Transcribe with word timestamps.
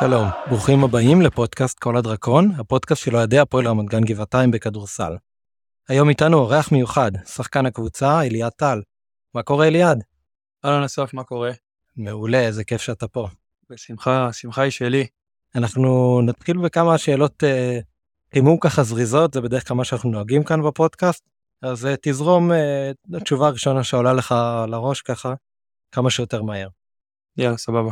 שלום, 0.00 0.28
ברוכים 0.48 0.84
הבאים 0.84 1.22
לפודקאסט 1.22 1.78
כל 1.78 1.96
הדרקון, 1.96 2.50
הפודקאסט 2.58 3.02
של 3.02 3.16
אוהדי 3.16 3.38
הפועל 3.38 3.68
רמת 3.68 3.86
גן 3.86 4.04
גבעתיים 4.04 4.50
בכדורסל. 4.50 5.12
היום 5.88 6.08
איתנו 6.08 6.38
אורח 6.38 6.72
מיוחד, 6.72 7.10
שחקן 7.26 7.66
הקבוצה 7.66 8.22
אליעד 8.22 8.52
טל. 8.52 8.82
מה 9.34 9.42
קורה 9.42 9.66
אליעד? 9.66 10.04
אהלן 10.64 10.82
אסף, 10.82 11.14
מה 11.14 11.24
קורה? 11.24 11.50
מעולה, 11.96 12.40
איזה 12.40 12.64
כיף 12.64 12.80
שאתה 12.80 13.08
פה. 13.08 13.28
בשמחה, 13.70 14.26
השמחה 14.26 14.62
היא 14.62 14.70
שלי. 14.70 15.06
אנחנו 15.54 16.20
נתחיל 16.22 16.58
בכמה 16.58 16.98
שאלות 16.98 17.44
אה, 17.44 17.78
חימום 18.34 18.58
ככה 18.60 18.82
זריזות, 18.82 19.34
זה 19.34 19.40
בדרך 19.40 19.68
כלל 19.68 19.76
מה 19.76 19.84
שאנחנו 19.84 20.10
נוהגים 20.10 20.44
כאן 20.44 20.62
בפודקאסט, 20.62 21.28
אז 21.62 21.86
אה, 21.86 21.94
תזרום 22.02 22.52
אה, 22.52 22.90
התשובה 23.14 23.46
הראשונה 23.46 23.84
שעולה 23.84 24.12
לך 24.12 24.34
לראש 24.68 25.02
ככה, 25.02 25.34
כמה 25.92 26.10
שיותר 26.10 26.42
מהר. 26.42 26.68
יאללה, 27.36 27.56
סבבה. 27.56 27.90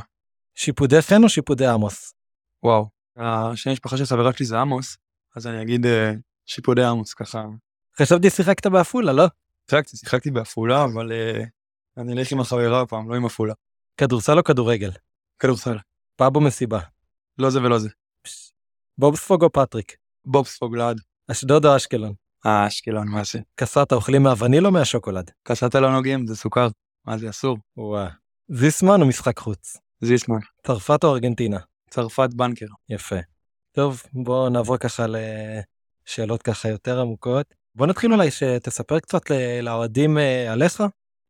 שיפודי 0.58 1.02
חן 1.02 1.24
או 1.24 1.28
שיפודי 1.28 1.66
עמוס? 1.66 2.14
וואו, 2.62 2.88
השם 3.16 3.70
משפחה 3.70 3.96
של 3.96 4.04
חברה 4.04 4.32
שלי 4.32 4.46
זה 4.46 4.58
עמוס, 4.58 4.96
אז 5.36 5.46
אני 5.46 5.62
אגיד 5.62 5.86
אה, 5.86 6.12
שיפודי 6.46 6.84
עמוס 6.84 7.14
ככה. 7.14 7.44
חשבתי 7.98 8.30
שיחקת 8.30 8.66
בעפולה, 8.66 9.12
לא? 9.12 9.24
שיחקתי, 9.70 9.96
שיחקתי 9.96 10.30
בעפולה, 10.30 10.84
אבל 10.84 11.12
אה, 11.12 11.44
אני 11.96 12.12
אלך 12.12 12.32
עם 12.32 12.40
החברה 12.40 12.80
הפעם, 12.80 13.10
לא 13.10 13.14
עם 13.14 13.26
עפולה. 13.26 13.54
כדורסל 13.96 14.38
או 14.38 14.44
כדורגל? 14.44 14.90
כדורסל. 15.38 15.76
פאב 16.16 16.36
או 16.36 16.40
מסיבה? 16.40 16.80
לא 17.38 17.50
זה 17.50 17.62
ולא 17.62 17.78
זה. 17.78 17.88
בובספוג 18.98 19.42
או 19.42 19.52
פטריק? 19.52 19.96
בובספוג 20.24 20.76
לעד. 20.76 21.00
אשדוד 21.30 21.66
או 21.66 21.76
אשקלון? 21.76 22.12
אה, 22.46 22.66
אשקלון, 22.66 23.08
מה 23.08 23.22
זה? 23.32 23.38
קסטה 23.54 23.94
אוכלים 23.94 24.22
מהווניל 24.22 24.66
או 24.66 24.72
מהשוקולד? 24.72 25.30
קסטה 25.42 25.80
לא 25.80 25.92
נוגעים, 25.92 26.26
זה 26.26 26.36
סוכר. 26.36 26.68
מה 27.04 27.18
זה 27.18 27.30
אסור? 27.30 27.58
וואה. 27.76 28.08
זיסמן 28.48 29.00
או 29.02 29.06
משחק 29.06 29.38
חוץ? 29.38 29.87
זיסמן. 30.00 30.38
צרפת 30.66 31.04
או 31.04 31.12
ארגנטינה? 31.14 31.58
צרפת 31.90 32.28
בנקר. 32.34 32.66
יפה. 32.88 33.16
טוב, 33.72 34.02
בוא 34.12 34.48
נעבור 34.48 34.76
ככה 34.76 35.06
לשאלות 36.06 36.42
ככה 36.42 36.68
יותר 36.68 37.00
עמוקות. 37.00 37.54
בוא 37.74 37.86
נתחיל 37.86 38.12
אולי 38.12 38.30
שתספר 38.30 39.00
קצת 39.00 39.22
לאוהדים 39.62 40.18
אה, 40.18 40.52
עליך, 40.52 40.82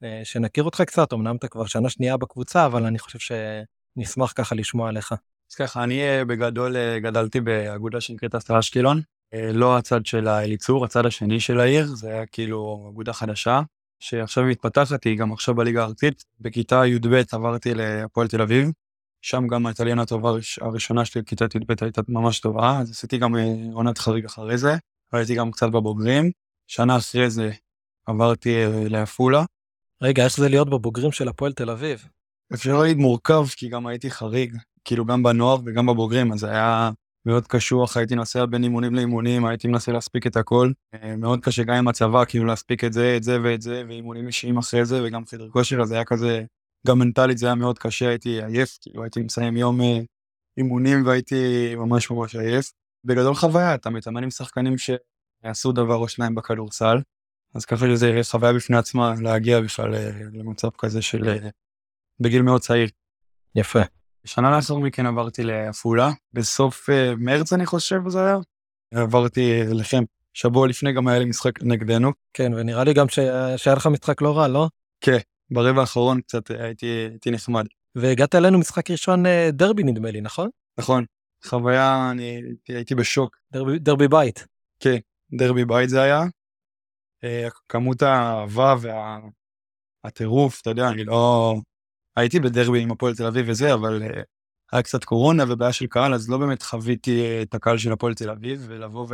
אה, 0.04 0.20
שנכיר 0.24 0.64
אותך 0.64 0.80
קצת, 0.80 1.12
אמנם 1.12 1.36
אתה 1.36 1.48
כבר 1.48 1.66
שנה 1.66 1.90
שנייה 1.90 2.16
בקבוצה, 2.16 2.66
אבל 2.66 2.84
אני 2.84 2.98
חושב 2.98 3.18
שנשמח 3.18 4.32
ככה 4.36 4.54
לשמוע 4.54 4.88
עליך. 4.88 5.12
אז 5.50 5.54
ככה, 5.54 5.84
אני 5.84 6.02
אה, 6.02 6.24
בגדול 6.24 6.76
גדלתי 6.98 7.40
באגודה 7.40 8.00
שנקראת 8.00 8.50
אשקלון, 8.50 9.00
לא 9.52 9.76
הצד 9.76 10.06
של 10.06 10.28
האליצור, 10.28 10.84
הצד 10.84 11.06
השני 11.06 11.40
של 11.40 11.60
העיר, 11.60 11.86
זה 11.86 12.08
היה 12.08 12.26
כאילו 12.26 12.88
אגודה 12.92 13.12
חדשה, 13.12 13.60
שעכשיו 14.00 14.44
היא 14.44 14.50
מתפתחת, 14.50 15.04
היא 15.04 15.18
גם 15.18 15.32
עכשיו 15.32 15.54
בליגה 15.54 15.82
הארצית. 15.82 16.24
בכיתה 16.40 16.86
י"ב 16.86 17.22
עברתי 17.32 17.74
להפועל 17.74 18.28
תל 18.28 18.42
אביב, 18.42 18.70
שם 19.22 19.46
גם 19.46 19.66
האיטליאן 19.66 19.98
הטובה 19.98 20.30
הראשונה 20.60 21.04
שלי 21.04 21.22
בכיתת 21.22 21.54
י"ב 21.54 21.72
הייתה 21.80 22.02
ממש 22.08 22.40
טובה, 22.40 22.78
אז 22.78 22.90
עשיתי 22.90 23.18
גם 23.18 23.34
עונת 23.72 23.98
חריג 23.98 24.24
אחרי 24.24 24.58
זה, 24.58 24.76
הייתי 25.12 25.34
גם 25.34 25.50
קצת 25.50 25.68
בבוגרים. 25.68 26.30
שנה 26.66 26.96
אחרי 26.96 27.30
זה 27.30 27.50
עברתי 28.06 28.64
אה, 28.64 28.88
לעפולה. 28.88 29.44
רגע, 30.02 30.24
איך 30.24 30.36
זה 30.36 30.48
להיות 30.48 30.70
בבוגרים 30.70 31.12
של 31.12 31.28
הפועל 31.28 31.52
תל 31.52 31.70
אביב? 31.70 32.08
אפשר 32.54 32.78
להגיד 32.78 32.96
מורכב, 32.96 33.46
כי 33.56 33.68
גם 33.68 33.86
הייתי 33.86 34.10
חריג, 34.10 34.56
כאילו 34.84 35.04
גם 35.04 35.22
בנוער 35.22 35.58
וגם 35.64 35.86
בבוגרים, 35.86 36.32
אז 36.32 36.44
היה 36.44 36.90
מאוד 37.28 37.46
קשוח, 37.46 37.96
הייתי 37.96 38.14
נוסע 38.14 38.46
בין 38.46 38.64
אימונים 38.64 38.94
לאימונים, 38.94 39.46
הייתי 39.46 39.68
מנסה 39.68 39.92
להספיק 39.92 40.26
את 40.26 40.36
הכל. 40.36 40.70
אה, 40.94 41.16
מאוד 41.16 41.40
קשה 41.40 41.62
גם 41.62 41.74
עם 41.74 41.88
הצבא, 41.88 42.24
כאילו 42.24 42.44
להספיק 42.44 42.84
את 42.84 42.92
זה, 42.92 43.16
את 43.16 43.22
זה 43.22 43.38
ואת 43.44 43.62
זה, 43.62 43.82
ואימונים 43.88 44.26
אישיים 44.26 44.58
אחרי 44.58 44.84
זה, 44.84 45.02
וגם 45.04 45.26
חדר 45.26 45.48
כושר, 45.50 45.80
אז 45.80 45.92
היה 45.92 46.04
כזה, 46.04 46.44
גם 46.86 46.98
מנטלית 46.98 47.38
זה 47.38 47.46
היה 47.46 47.54
מאוד 47.54 47.78
קשה, 47.78 48.08
הייתי 48.08 48.44
עייף, 48.44 48.78
כאילו 48.80 49.02
הייתי 49.02 49.22
מסיים 49.22 49.56
יום 49.56 49.80
אה, 49.80 49.98
אימונים 50.56 51.06
והייתי 51.06 51.74
ממש 51.76 52.10
ממש 52.10 52.36
עייף. 52.36 52.72
בגדול 53.04 53.34
חוויה, 53.34 53.74
אתה 53.74 53.90
מתאמן 53.90 54.22
עם 54.22 54.30
שחקנים 54.30 54.74
שעשו 54.78 55.72
דבר 55.72 55.96
או 55.96 56.08
שניים 56.08 56.34
בכדורסל, 56.34 56.98
אז 57.54 57.64
ככה 57.64 57.86
שזה 57.86 58.20
חוויה 58.30 58.52
בפני 58.52 58.76
עצמה 58.76 59.14
להגיע 59.22 59.60
בכלל 59.60 59.94
אה, 59.94 60.10
למצב 60.32 60.68
כזה 60.78 61.02
של 61.02 61.38
בגיל 62.20 62.42
מאוד 62.42 62.60
צעיר. 62.60 62.88
יפה. 63.54 63.97
שנה 64.28 64.56
לאחר 64.56 64.78
מכן 64.78 65.06
עברתי 65.06 65.42
לעפולה, 65.42 66.10
בסוף 66.32 66.90
uh, 66.90 66.92
מרץ 67.18 67.52
אני 67.52 67.66
חושב 67.66 68.00
זה 68.08 68.24
היה. 68.24 68.36
עברתי 68.94 69.62
אליכם, 69.62 70.02
שבוע 70.34 70.68
לפני 70.68 70.92
גם 70.92 71.08
היה 71.08 71.18
לי 71.18 71.24
משחק 71.24 71.62
נגדנו. 71.62 72.12
כן, 72.34 72.54
ונראה 72.54 72.84
לי 72.84 72.94
גם 72.94 73.08
שהיה 73.08 73.74
לך 73.76 73.86
משחק 73.86 74.22
לא 74.22 74.38
רע, 74.38 74.48
לא? 74.48 74.68
כן, 75.00 75.18
ברבע 75.50 75.80
האחרון 75.80 76.20
קצת 76.20 76.50
הייתי, 76.50 76.86
הייתי 76.86 77.30
נחמד. 77.30 77.66
והגעת 77.94 78.34
אלינו 78.34 78.58
משחק 78.58 78.90
ראשון 78.90 79.26
אה, 79.26 79.48
דרבי 79.52 79.82
נדמה 79.82 80.10
לי, 80.10 80.20
נכון? 80.20 80.50
נכון, 80.78 81.04
חוויה, 81.44 82.10
אני 82.10 82.42
הייתי 82.68 82.94
בשוק. 82.94 83.36
דרבי, 83.52 83.78
דרבי 83.78 84.08
בית. 84.08 84.46
כן, 84.80 84.96
דרבי 85.32 85.64
בית 85.64 85.88
זה 85.88 86.02
היה. 86.02 86.22
אה, 87.24 87.48
כמות 87.68 88.02
האהבה 88.02 88.74
והטירוף, 90.04 90.60
אתה 90.60 90.70
יודע, 90.70 90.88
אני 90.88 91.04
לא... 91.04 91.54
הייתי 92.18 92.40
בדרבי 92.40 92.82
עם 92.82 92.90
הפועל 92.90 93.14
תל 93.14 93.26
אביב 93.26 93.46
וזה, 93.48 93.74
אבל 93.74 94.02
uh, 94.02 94.22
היה 94.72 94.82
קצת 94.82 95.04
קורונה 95.04 95.44
ובעיה 95.48 95.72
של 95.72 95.86
קהל, 95.86 96.14
אז 96.14 96.30
לא 96.30 96.38
באמת 96.38 96.62
חוויתי 96.62 97.20
uh, 97.20 97.42
את 97.42 97.54
הקהל 97.54 97.78
של 97.78 97.92
הפועל 97.92 98.14
תל 98.14 98.30
אביב, 98.30 98.64
ולבוא 98.68 99.06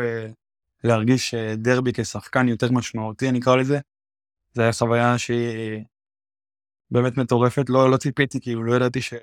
ולהרגיש 0.84 1.34
uh, 1.34 1.56
דרבי 1.56 1.90
כשחקן 1.94 2.48
יותר 2.48 2.72
משמעותי, 2.72 3.28
אני 3.28 3.38
אקרא 3.38 3.56
לזה, 3.56 3.78
זה 4.52 4.62
היה 4.62 4.72
חוויה 4.72 5.18
שהיא 5.18 5.84
באמת 6.90 7.16
מטורפת, 7.16 7.64
לא, 7.68 7.90
לא 7.90 7.96
ציפיתי, 7.96 8.40
כאילו 8.40 8.64
לא 8.64 8.76
ידעתי 8.76 9.02
ש... 9.02 9.14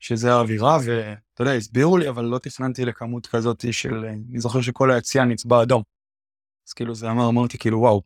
שזה 0.00 0.32
האווירה, 0.32 0.78
ואתה 0.86 1.42
יודע, 1.42 1.52
הסבירו 1.52 1.98
לי, 1.98 2.08
אבל 2.08 2.24
לא 2.24 2.38
תכננתי 2.38 2.84
לכמות 2.84 3.26
כזאת 3.26 3.64
של, 3.72 4.04
אני 4.04 4.40
זוכר 4.40 4.60
שכל 4.60 4.90
היציאה 4.90 5.24
נצבע 5.24 5.62
אדום. 5.62 5.82
אז 6.68 6.72
כאילו 6.72 6.94
זה 6.94 7.10
אמר, 7.10 7.28
אמרתי 7.28 7.58
כאילו 7.58 7.78
וואו, 7.80 8.02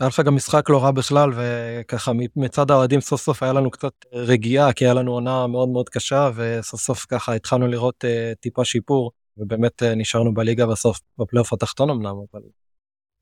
היה 0.00 0.08
לך 0.08 0.20
גם 0.20 0.34
משחק 0.34 0.70
לא 0.70 0.82
רע 0.82 0.90
בכלל 0.90 1.30
וככה 1.36 2.12
מצד 2.36 2.70
האוהדים 2.70 3.00
סוף 3.00 3.20
סוף 3.20 3.42
היה 3.42 3.52
לנו 3.52 3.70
קצת 3.70 3.92
רגיעה 4.12 4.72
כי 4.72 4.84
היה 4.84 4.94
לנו 4.94 5.12
עונה 5.12 5.46
מאוד 5.46 5.68
מאוד 5.68 5.88
קשה 5.88 6.30
וסוף 6.34 6.80
סוף 6.80 7.06
ככה 7.08 7.34
התחלנו 7.34 7.66
לראות 7.66 8.04
uh, 8.04 8.34
טיפה 8.40 8.64
שיפור 8.64 9.12
ובאמת 9.36 9.82
uh, 9.82 9.86
נשארנו 9.96 10.34
בליגה 10.34 10.66
בסוף 10.66 11.00
בפלייאוף 11.18 11.52
התחתון 11.52 11.90
אמנם 11.90 12.06
אבל. 12.06 12.40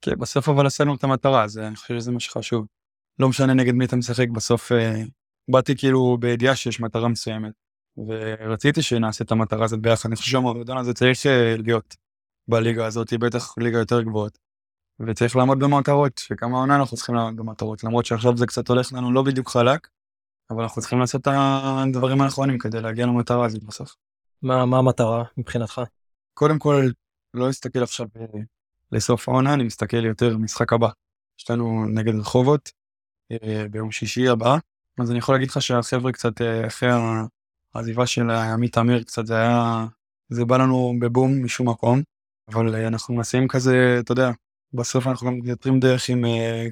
כן 0.03 0.19
בסוף 0.19 0.49
אבל 0.49 0.67
עשינו 0.67 0.95
את 0.95 1.05
המטרה 1.05 1.45
אז 1.45 1.59
אני 1.59 1.77
חושב 1.77 1.95
שזה 1.99 2.13
מה 2.13 2.21
שחשוב. 2.21 2.67
לא 3.19 3.29
משנה 3.29 3.55
נגד 3.55 3.75
מי 3.75 3.85
אתה 3.85 3.97
משחק 3.97 4.29
בסוף 4.29 4.73
uh, 4.73 4.75
באתי 5.49 5.77
כאילו 5.77 6.17
בידיעה 6.21 6.57
שיש 6.57 6.81
מטרה 6.81 7.09
מסוימת 7.09 7.53
ורציתי 8.09 8.83
שנעשה 8.83 9.25
את 9.25 9.33
המטרה 9.33 9.65
הזאת 9.65 9.81
ביחד 9.81 10.09
אני 10.09 10.17
חושב 10.17 10.31
שהמועדון 10.31 10.79
הזה 10.79 10.95
צריך 10.95 11.19
להיות 11.59 11.97
בליגה 12.49 12.87
הזאת 12.87 13.13
בטח 13.13 13.55
ליגה 13.59 13.79
יותר 13.79 14.03
גבוהות. 14.03 14.44
וצריך 15.01 15.37
לעמוד 15.37 15.59
במטרות, 15.59 16.19
שכמה 16.19 16.59
עונה 16.59 16.77
אנחנו 16.77 16.97
צריכים 16.97 17.15
לעמוד 17.15 17.37
במטרות, 17.37 17.85
למרות 17.85 18.07
שעכשיו 18.07 18.37
זה 18.37 18.47
קצת 18.47 18.69
הולך 18.69 18.93
לנו 18.93 19.13
לא 19.13 19.23
בדיוק 19.23 19.49
חלק, 19.49 19.89
אבל 20.51 20.63
אנחנו 20.63 20.81
צריכים 20.81 21.01
לעשות 21.01 21.21
את 21.21 21.29
הדברים 21.33 22.21
הנכונים 22.21 22.59
כדי 22.59 22.81
להגיע 22.81 23.07
למטרה 23.07 23.47
הזאת 23.47 23.65
בסוף. 23.65 23.95
מה, 24.43 24.67
מה 24.67 24.79
המטרה 24.79 25.25
מבחינתך? 25.37 25.81
קודם 26.35 26.59
כל, 26.59 26.89
לא 27.35 27.47
להסתכל 27.47 27.83
עכשיו 27.83 28.07
אה, 28.17 28.41
לסוף 28.93 29.29
העונה, 29.29 29.55
אני 29.55 29.65
מסתכל 29.65 30.05
יותר 30.05 30.39
משחק 30.39 30.73
הבא. 30.73 30.89
יש 31.41 31.51
לנו 31.51 31.87
נגד 31.87 32.15
רחובות 32.15 32.73
אה, 33.33 33.69
ביום 33.71 33.91
שישי 33.91 34.29
הבא, 34.29 34.59
אז 35.01 35.11
אני 35.11 35.19
יכול 35.19 35.35
להגיד 35.35 35.49
לך 35.49 35.63
שהחבר'ה 35.63 36.13
קצת 36.13 36.41
אה, 36.41 36.67
אחרי 36.67 36.89
העזיבה 37.75 38.07
של 38.07 38.31
עמית 38.31 38.79
אמיר 38.79 39.03
קצת 39.03 39.27
זה 39.27 39.37
היה, 39.37 39.87
זה 40.29 40.45
בא 40.45 40.57
לנו 40.57 40.95
בבום 41.01 41.45
משום 41.45 41.69
מקום, 41.69 42.03
אבל 42.49 42.75
אנחנו 42.75 43.15
מנסים 43.15 43.49
כזה, 43.49 43.97
אתה 44.01 44.13
יודע, 44.13 44.31
בסוף 44.75 45.07
אנחנו 45.07 45.27
גם 45.27 45.39
מייתרים 45.43 45.81
דרך 45.81 46.09
עם 46.09 46.25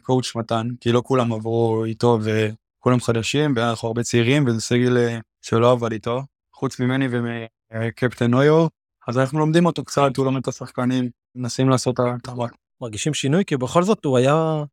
קואוצ' 0.02 0.36
uh, 0.36 0.38
מתן, 0.38 0.68
כי 0.80 0.92
לא 0.92 1.02
כולם 1.04 1.32
עברו 1.32 1.84
איתו 1.84 2.18
וכולם 2.22 3.00
חדשים, 3.00 3.52
ואנחנו 3.56 3.88
הרבה 3.88 4.02
צעירים, 4.02 4.46
וזה 4.46 4.60
סגל 4.60 4.96
uh, 4.96 5.22
שלא 5.42 5.72
עבד 5.72 5.92
איתו, 5.92 6.22
חוץ 6.54 6.80
ממני 6.80 7.06
ומקפטן 7.10 8.30
נויו, 8.30 8.66
אז 9.08 9.18
אנחנו 9.18 9.38
לומדים 9.38 9.66
אותו 9.66 9.84
קצת, 9.84 10.16
הוא 10.16 10.24
לומד 10.24 10.40
את 10.40 10.48
השחקנים, 10.48 11.10
מנסים 11.34 11.68
לעשות 11.68 12.00
את 12.00 12.28
הרע. 12.28 12.46
מרגישים 12.80 13.14
שינוי? 13.14 13.44
כי 13.44 13.56
בכל 13.56 13.82
זאת 13.82 14.04
הוא 14.04 14.18
היה, 14.18 14.64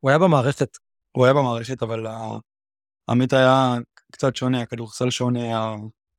הוא 0.00 0.10
היה 0.10 0.18
במערכת. 0.18 0.78
הוא 1.12 1.24
היה 1.24 1.34
במערכת, 1.34 1.82
אבל 1.82 2.06
עמית 3.10 3.32
היה 3.32 3.76
קצת 4.12 4.36
שונה, 4.36 4.60
הכדורסל 4.62 5.10
שונה, 5.10 5.74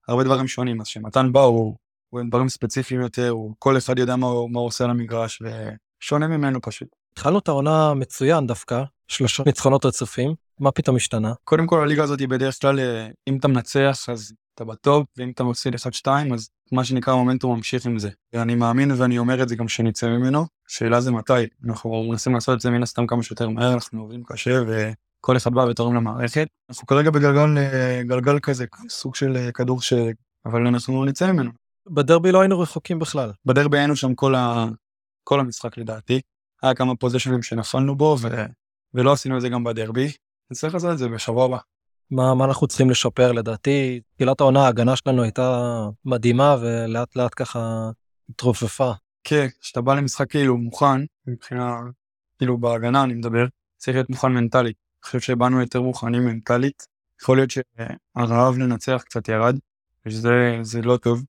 הרבה 0.08 0.24
דברים 0.24 0.48
שונים, 0.48 0.82
אז 0.82 0.88
כשמתן 0.88 1.32
בא 1.32 1.40
הוא, 1.40 1.76
הוא 2.10 2.20
עם 2.20 2.30
דברים 2.30 2.50
ספציפיים 2.50 3.02
יותר, 3.02 3.30
הוא, 3.30 3.56
כל 3.60 3.78
אחד 3.78 4.00
יודע 4.00 4.16
מה, 4.16 4.28
מה 4.28 4.60
הוא 4.60 4.68
עושה 4.68 4.84
על 4.84 4.90
המגרש, 4.90 5.42
ו... 5.42 5.70
שונה 6.04 6.28
ממנו 6.28 6.62
פשוט. 6.62 6.88
התחלנו 7.14 7.40
את 7.40 7.48
העונה 7.48 7.94
מצוין 7.94 8.48
דווקא, 8.48 8.84
שלושה 9.08 9.44
ניצחונות 9.46 9.86
רצופים, 9.86 10.36
מה 10.60 10.72
פתאום 10.72 10.96
השתנה? 10.96 11.34
קודם 11.44 11.68
כל 11.68 11.82
הליגה 11.84 12.04
הזאת 12.04 12.20
היא 12.20 12.28
בדרך 12.28 12.62
כלל, 12.62 12.80
אה, 12.80 13.08
אם 13.28 13.38
אתה 13.38 13.48
מנצח 13.48 14.06
אז 14.12 14.34
אתה 14.56 14.66
בטופ, 14.66 15.08
ואם 15.18 15.32
אתה 15.32 15.44
מפסיד 15.44 15.76
1-2 15.76 16.08
אז 16.34 16.50
מה 16.72 16.84
שנקרא 16.84 17.16
מומנטום 17.16 17.56
ממשיך 17.56 17.86
עם 17.86 18.00
זה. 18.00 18.10
ואני 18.34 18.56
מאמין 18.56 18.92
ואני 18.92 19.18
אומר 19.18 19.44
את 19.44 19.50
זה 19.50 19.56
גם 19.56 19.68
שנצא 19.68 20.08
ממנו, 20.08 20.46
שאלה 20.68 21.02
זה 21.02 21.12
מתי. 21.12 21.34
אנחנו 21.68 22.04
מנסים 22.10 22.34
לעשות 22.34 22.56
את 22.56 22.62
זה 22.62 22.70
מן 22.70 22.84
הסתם 22.84 23.08
כמה 23.08 23.24
שיותר 23.24 23.50
מהר, 23.50 23.74
אנחנו 23.74 24.02
עובדים 24.02 24.24
קשה 24.24 24.62
וכל 24.68 25.38
אחד 25.38 25.54
בא 25.54 25.62
ותורם 25.62 25.96
למערכת. 25.96 26.48
אנחנו 26.70 26.88
כרגע 26.88 27.12
בגלגל 27.12 27.58
אה, 27.58 28.02
גלגל 28.04 28.40
כזה, 28.40 28.66
סוג 28.90 29.16
של 29.16 29.38
אה, 29.38 29.52
כדור 29.52 29.82
ש... 29.82 29.94
אבל 30.46 30.68
אנחנו 30.68 31.06
נצא 31.06 31.32
ממנו. 31.32 31.52
בדרבי 31.90 32.32
לא 32.32 32.42
היינו 32.42 32.60
רחוקים 32.60 33.00
בכלל. 33.00 33.32
בדרבי 33.46 33.78
היינו 33.78 33.96
שם 33.96 34.16
כל, 34.16 34.36
ה... 34.36 34.66
כל 35.24 35.40
המשחק 35.40 35.78
לדעתי. 35.78 36.22
היה 36.62 36.76
כמה 36.76 36.96
פוזיישנים 36.96 37.44
שנפלנו 37.44 37.96
בו 37.96 38.18
ו... 38.22 38.28
ולא 38.94 39.14
עשינו 39.14 39.38
את 39.38 39.42
זה 39.42 39.50
גם 39.50 39.64
בדרבי. 39.64 40.12
נצטרך 40.52 40.74
לעשות 40.74 40.92
את 40.92 40.98
זה 40.98 41.08
בשבוע 41.08 41.46
הבא. 41.46 41.58
מה, 42.12 42.36
מה 42.36 42.46
אנחנו 42.46 42.68
צריכים 42.68 42.90
לשפר 42.90 43.32
לדעתי? 43.32 44.02
תחילת 44.16 44.42
העונה 44.42 44.66
ההגנה 44.66 44.96
שלנו 44.96 45.24
הייתה 45.24 45.80
מדהימה 46.06 46.56
ולאט 46.62 47.16
לאט 47.16 47.32
ככה 47.36 47.90
התרופפה. 48.30 48.92
כן, 49.24 49.48
כשאתה 49.62 49.82
בא 49.82 49.96
למשחק 49.96 50.30
כאילו 50.30 50.58
מוכן, 50.58 51.02
מבחינה, 51.28 51.76
כאילו 52.38 52.58
בהגנה 52.58 53.04
אני 53.04 53.14
מדבר, 53.14 53.46
צריך 53.78 53.96
להיות 53.96 54.10
מוכן 54.10 54.32
מנטלית. 54.32 54.76
אני 54.76 55.06
חושב 55.08 55.20
שבאנו 55.20 55.62
יותר 55.62 55.82
מוכנים 55.82 56.26
מנטלית. 56.26 56.88
יכול 57.22 57.38
להיות 57.38 57.52
שהרעב 57.52 58.58
לנצח 58.58 59.04
קצת 59.06 59.30
ירד, 59.30 59.56
ושזה 60.06 60.82
לא 60.84 60.98
טוב, 60.98 61.24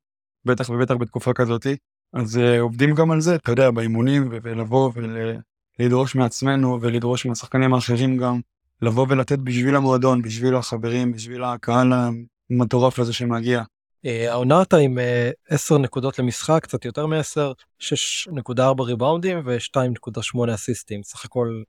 בטח 0.44 0.70
ובטח 0.70 0.94
בתקופה 0.94 1.32
כזאתי. 1.32 1.76
אז 2.14 2.37
uh, 2.37 2.61
עובדים 2.61 2.94
גם 2.94 3.11
על 3.11 3.20
זה, 3.20 3.34
אתה 3.34 3.52
יודע, 3.52 3.70
באימונים, 3.70 4.28
ולבוא 4.43 4.93
ולדרוש 5.78 6.14
מעצמנו 6.14 6.78
ולדרוש 6.81 7.26
מהשחקנים 7.26 7.75
האחרים 7.75 8.16
גם, 8.16 8.40
לבוא 8.82 9.06
ולתת 9.08 9.38
בשביל 9.38 9.76
המועדון, 9.76 10.22
בשביל 10.22 10.56
החברים, 10.56 11.12
בשביל 11.12 11.44
הקהל 11.44 11.93
המטורף 12.50 12.99
הזה 12.99 13.12
שמגיע. 13.12 13.62
אה, 14.06 14.32
העונה 14.32 14.62
אתה 14.62 14.76
עם 14.76 14.99
10 15.49 15.78
נקודות 15.78 16.19
למשחק, 16.19 16.62
קצת 16.62 16.84
יותר 16.84 17.06
מ-10, 17.06 17.82
6.4 17.82 18.82
ריבאונדים 18.82 19.43
ו-2.8 19.44 20.55
אסיסטים, 20.55 21.02
סך 21.02 21.25
הכל 21.25 21.62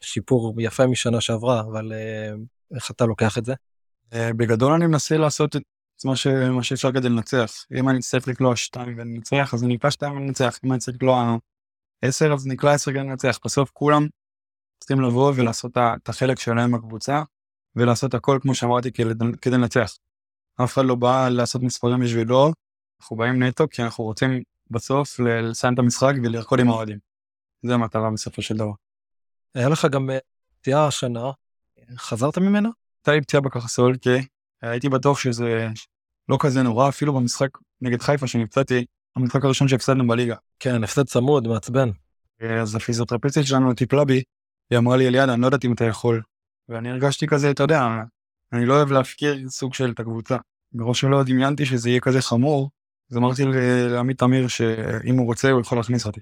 שיפור 0.00 0.54
יפה 0.60 0.86
משנה 0.86 1.20
שעברה, 1.20 1.60
אבל 1.60 1.92
אה, 1.92 2.32
איך 2.74 2.90
אתה 2.90 3.06
לוקח 3.06 3.38
את 3.38 3.44
זה? 3.44 3.54
בגדול 4.14 4.72
אני 4.72 4.86
מנסה 4.86 5.16
לעשות 5.16 5.56
את 5.56 5.62
מה, 6.04 6.16
ש... 6.16 6.26
מה 6.26 6.62
שאפשר 6.62 6.92
כדי 6.92 7.08
לנצח. 7.08 7.64
אם 7.78 7.88
אני 7.88 7.98
אצטרך 7.98 8.28
לקלוע 8.28 8.56
2 8.56 8.94
וננצח, 8.98 9.54
אז 9.54 9.64
אני 9.64 9.76
אקלע 9.76 9.90
2 9.90 10.16
וננצח. 10.16 10.58
אם 10.64 10.72
אני 10.72 10.80
צריך 10.80 10.96
לקלוע 10.96 11.36
10, 12.02 12.32
אז 12.32 12.46
נקלע 12.46 12.72
10 12.72 12.90
כדי 12.90 13.00
לנצח. 13.00 13.38
בסוף 13.44 13.70
כולם 13.72 14.06
צריכים 14.78 15.00
לבוא 15.00 15.32
ולעשות 15.36 15.78
את 15.78 16.08
החלק 16.08 16.38
שלהם 16.38 16.72
בקבוצה, 16.72 17.22
ולעשות 17.76 18.14
הכל, 18.14 18.38
כמו 18.42 18.54
שאמרתי, 18.54 18.92
כדי 19.42 19.56
לנצח. 19.56 19.96
אף 20.64 20.72
אחד 20.72 20.84
לא 20.84 20.94
בא 20.94 21.28
לעשות 21.28 21.62
מספרים 21.62 22.00
בשבילו, 22.00 22.52
אנחנו 23.00 23.16
באים 23.16 23.42
נטו 23.42 23.64
כי 23.70 23.82
אנחנו 23.82 24.04
רוצים 24.04 24.42
בסוף 24.70 25.20
לסיים 25.20 25.74
את 25.74 25.78
המשחק 25.78 26.12
ולרקוד 26.22 26.60
עם 26.60 26.68
האוהדים. 26.68 26.98
זה 27.62 27.74
המטרה 27.74 28.10
בסופו 28.10 28.42
של 28.42 28.56
דבר. 28.56 28.72
היה 29.54 29.68
לך 29.68 29.86
גם 29.90 30.10
אה, 30.10 30.18
פציעה 30.60 30.86
השנה, 30.86 31.30
חזרת 31.96 32.38
ממנה? 32.38 32.68
הייתה 32.98 33.12
לי 33.12 33.20
פציעה 33.20 33.40
בקרסול, 33.40 33.96
כי 33.96 34.10
הייתי 34.62 34.88
בטוח 34.88 35.18
שזה 35.18 35.68
לא 36.28 36.36
כזה 36.40 36.62
נורא, 36.62 36.88
אפילו 36.88 37.12
במשחק 37.12 37.48
נגד 37.80 38.02
חיפה 38.02 38.26
שנפצעתי, 38.26 38.84
המשחק 39.16 39.44
הראשון 39.44 39.68
שהפסדנו 39.68 40.08
בליגה. 40.08 40.36
כן, 40.58 40.84
הפסד 40.84 41.04
צמוד, 41.04 41.48
מעצבן. 41.48 41.90
אז 42.60 42.74
הפיזיותרפיסטית 42.74 43.46
שלנו 43.46 43.74
טיפלה 43.74 44.04
בי, 44.04 44.22
היא 44.70 44.78
אמרה 44.78 44.96
לי 44.96 45.08
אליעד, 45.08 45.28
אני 45.28 45.40
לא 45.40 45.46
יודעת 45.46 45.64
אם 45.64 45.72
אתה 45.72 45.84
יכול. 45.84 46.22
ואני 46.68 46.90
הרגשתי 46.90 47.26
כזה, 47.26 47.50
אתה 47.50 47.62
יודע, 47.62 47.88
אני 48.52 48.66
לא 48.66 48.76
אוהב 48.76 48.92
להפקיר 48.92 49.48
סוג 49.48 49.74
של 49.74 49.90
את 49.90 50.00
הקבוצה. 50.00 50.36
בראש 50.72 51.00
שלא 51.00 51.22
דמיינתי 51.22 51.66
שזה 51.66 51.88
יהיה 51.88 52.00
כזה 52.00 52.22
חמור, 52.22 52.70
אז 53.10 53.16
אמרתי 53.16 53.42
לעמית 53.90 54.18
תמיר 54.18 54.48
שאם 54.48 55.16
הוא 55.18 55.26
רוצה 55.26 55.50
הוא 55.50 55.60
יכול 55.60 55.78
להכניס 55.78 56.06
אותי. 56.06 56.20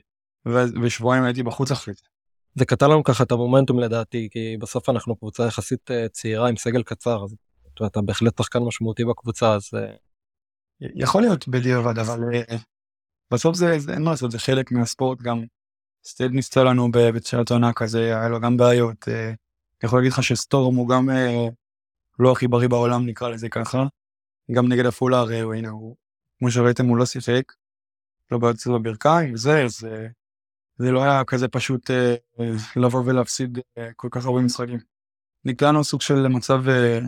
ושבועיים 0.82 1.24
הייתי 1.24 1.42
בחוץ 1.42 1.70
אחרי 1.70 1.94
זה. 1.94 2.02
זה 2.54 2.64
קטע 2.64 2.88
לנו 2.88 3.04
ככה 3.04 3.24
את 3.24 3.32
המומנטום 3.32 3.80
לדעתי, 3.80 4.28
כי 4.30 4.56
בסוף 4.60 4.88
אנחנו 4.88 5.16
קבוצה 5.16 5.46
יחסית 5.46 5.90
אה, 5.90 6.08
צעירה 6.08 6.48
עם 6.48 6.56
סגל 6.56 6.82
קצר, 6.82 7.24
אז 7.24 7.34
אתה 7.86 8.00
בהחלט 8.00 8.38
שחקן 8.38 8.58
משמעותי 8.58 9.04
בקבוצה, 9.04 9.54
אז... 9.54 9.70
אה, 9.76 9.94
יכול 10.80 11.22
להיות 11.22 11.48
בדיעבד, 11.48 11.98
אבל 11.98 12.20
אה, 12.34 12.56
בסוף 13.32 13.56
זה, 13.56 13.78
זה 13.78 13.92
אין 13.92 14.02
מה 14.02 14.10
לעשות, 14.10 14.30
זה 14.30 14.38
חלק 14.38 14.72
מהספורט 14.72 15.22
גם. 15.22 15.44
סטייד 16.04 16.30
נפצע 16.34 16.64
לנו 16.64 16.88
בתחילת 16.92 17.50
העונה 17.50 17.72
כזה, 17.72 17.98
היה 17.98 18.28
לו 18.28 18.40
גם 18.40 18.56
בעיות. 18.56 19.08
אני 19.08 19.36
יכול 19.84 19.98
להגיד 19.98 20.12
לך 20.12 20.22
שסטורם 20.22 20.74
הוא 20.74 20.88
גם 20.88 21.08
לא 22.18 22.32
הכי 22.32 22.48
בריא 22.48 22.68
בעולם, 22.68 23.06
נקרא 23.06 23.28
לזה 23.28 23.48
ככה. 23.48 23.86
גם 24.52 24.68
נגד 24.68 24.86
עפולה 24.86 25.18
הרי 25.18 25.40
הוא, 25.40 25.54
הנה, 25.54 25.68
הוא, 25.68 25.96
כמו 26.38 26.50
שראיתם, 26.50 26.86
הוא 26.86 26.96
לא 26.96 27.06
שיחק. 27.06 27.52
לא 28.30 28.38
בעיות 28.38 28.56
בברכיים 28.66 29.34
וזה, 29.34 29.64
אז 29.64 29.86
זה 30.78 30.90
לא 30.90 31.02
היה 31.02 31.24
כזה 31.24 31.48
פשוט 31.48 31.90
אה, 31.90 32.14
לבוא 32.76 33.02
ולהפסיד 33.06 33.58
אה, 33.78 33.88
כל 33.96 34.08
כך 34.10 34.26
הרבה 34.26 34.40
משחקים. 34.40 34.78
נקלענו 35.44 35.84
סוג 35.84 36.00
של 36.00 36.28
מצב 36.28 36.68
אה, 36.68 36.98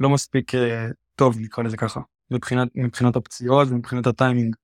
לא 0.00 0.10
מספיק 0.10 0.54
אה, 0.54 0.86
טוב, 1.16 1.36
נקרא 1.40 1.64
לזה 1.64 1.76
ככה, 1.76 2.00
מבחינת, 2.30 2.68
מבחינת 2.74 3.16
הפציעות 3.16 3.68
ומבחינת 3.70 4.06
הטיימינג. 4.06 4.56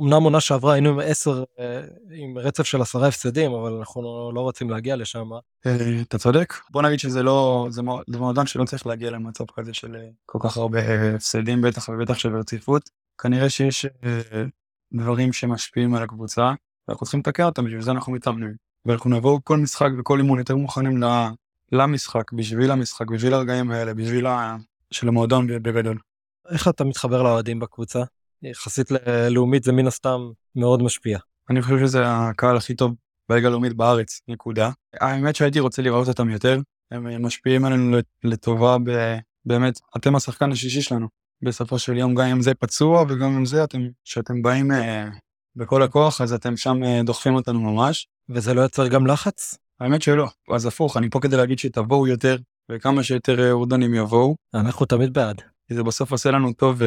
אמנם 0.00 0.22
עונה 0.22 0.40
שעברה 0.40 0.72
היינו 0.72 0.90
עם 0.90 1.00
עשר, 1.04 1.44
אה, 1.58 1.80
עם 2.10 2.38
רצף 2.38 2.62
של 2.62 2.82
עשרה 2.82 3.08
הפסדים, 3.08 3.52
אבל 3.52 3.72
אנחנו 3.72 4.02
לא, 4.34 4.40
רוצים 4.40 4.70
להגיע 4.70 4.96
לשם. 4.96 5.30
אה, 5.66 6.00
אתה 6.02 6.18
צודק. 6.18 6.54
בוא 6.70 6.82
נגיד 6.82 6.98
שזה 6.98 7.22
לא, 7.22 7.68
זה 8.06 8.18
מועדון 8.18 8.46
שלא 8.46 8.64
צריך 8.64 8.86
להגיע 8.86 9.10
למצב 9.10 9.44
כזה 9.54 9.74
של 9.74 9.96
כל 10.26 10.38
כך 10.42 10.56
הרבה 10.56 10.78
הפסדים, 11.14 11.62
בטח 11.62 11.88
ובטח 11.88 12.18
של 12.18 12.36
רציפות. 12.36 12.90
כנראה 13.18 13.50
שיש 13.50 13.86
דברים 14.94 15.32
שמשפיעים 15.32 15.94
על 15.94 16.02
הקבוצה. 16.02 16.52
ואנחנו 16.88 17.04
צריכים 17.04 17.20
לתקן 17.20 17.42
אותם, 17.42 17.64
בשביל 17.64 17.82
זה 17.82 17.90
אנחנו 17.90 18.12
מתאמנים. 18.12 18.54
ואנחנו 18.86 19.10
נבוא 19.10 19.40
כל 19.44 19.56
משחק 19.56 19.90
וכל 19.98 20.18
אימון 20.18 20.38
יותר 20.38 20.56
מוכנים 20.56 21.02
למשחק, 21.72 22.32
בשביל 22.32 22.70
המשחק, 22.70 23.10
בשביל 23.10 23.34
הרגעים 23.34 23.70
האלה, 23.70 23.94
בשביל. 23.94 24.26
של 24.94 25.08
המועדון 25.08 25.46
בגדול. 25.62 25.98
איך 26.50 26.68
אתה 26.68 26.84
מתחבר 26.84 27.22
לאוהדים 27.22 27.60
בקבוצה? 27.60 28.02
יחסית 28.42 28.90
ללאומית 28.90 29.64
זה 29.64 29.72
מן 29.72 29.86
הסתם 29.86 30.20
מאוד 30.56 30.82
משפיע. 30.82 31.18
אני 31.50 31.62
חושב 31.62 31.78
שזה 31.78 32.02
הקהל 32.06 32.56
הכי 32.56 32.74
טוב 32.74 32.94
בליגה 33.28 33.48
הלאומית 33.48 33.72
בארץ, 33.72 34.20
נקודה. 34.28 34.70
האמת 35.00 35.36
שהייתי 35.36 35.60
רוצה 35.60 35.82
לראות 35.82 36.08
אותם 36.08 36.30
יותר, 36.30 36.60
הם 36.90 37.26
משפיעים 37.26 37.64
עלינו 37.64 37.98
לטובה 38.24 38.76
ב... 38.84 39.16
באמת, 39.44 39.80
אתם 39.96 40.16
השחקן 40.16 40.52
השישי 40.52 40.82
שלנו. 40.82 41.06
בסופו 41.42 41.78
של 41.78 41.96
יום, 41.96 42.14
גם 42.14 42.26
אם 42.26 42.40
זה 42.40 42.54
פצוע 42.54 43.02
וגם 43.02 43.36
אם 43.36 43.44
זה, 43.44 43.64
אתם, 43.64 43.82
שאתם 44.04 44.42
באים 44.42 44.72
אה, 44.72 45.08
בכל 45.56 45.82
הכוח, 45.82 46.20
אז 46.20 46.32
אתם 46.32 46.56
שם 46.56 46.84
אה, 46.84 47.00
דוחפים 47.04 47.34
אותנו 47.34 47.60
ממש. 47.60 48.06
וזה 48.28 48.54
לא 48.54 48.60
יוצר 48.60 48.88
גם 48.88 49.06
לחץ? 49.06 49.58
האמת 49.80 50.02
שלא. 50.02 50.28
אז 50.50 50.66
הפוך, 50.66 50.96
אני 50.96 51.10
פה 51.10 51.20
כדי 51.20 51.36
להגיד 51.36 51.58
שתבואו 51.58 52.06
יותר, 52.06 52.36
וכמה 52.72 53.02
שיותר 53.02 53.40
אה, 53.40 53.52
אורדנים 53.52 53.94
יבואו. 53.94 54.36
אנחנו 54.54 54.86
תמיד 54.86 55.12
בעד. 55.12 55.42
כי 55.68 55.74
זה 55.74 55.82
בסוף 55.82 56.12
עושה 56.12 56.30
לנו 56.30 56.52
טוב 56.52 56.82
uh, 56.82 56.84